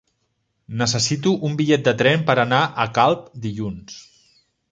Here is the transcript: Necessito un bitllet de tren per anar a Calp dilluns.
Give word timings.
Necessito 0.79 1.33
un 1.49 1.57
bitllet 1.59 1.83
de 1.89 1.93
tren 2.01 2.25
per 2.29 2.37
anar 2.45 2.63
a 2.85 2.89
Calp 2.97 3.31
dilluns. 3.47 4.01